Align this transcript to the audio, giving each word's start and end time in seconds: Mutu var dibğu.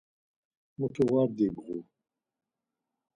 Mutu 0.77 1.03
var 1.11 1.27
dibğu. 1.37 1.75